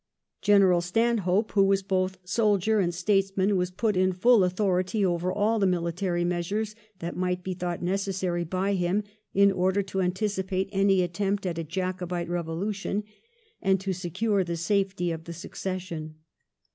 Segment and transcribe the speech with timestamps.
[0.41, 5.59] General Stanhope, who was both soldier and statesman, was put in full authority over all
[5.59, 9.03] the miUtary measures that might be thought necessary by him
[9.35, 13.03] in order to anticipate any attempt at a Jacobite revolution
[13.61, 16.15] and to secure the safety of the succession.